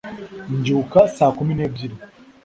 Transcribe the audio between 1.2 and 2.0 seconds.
kumi n'ebyiri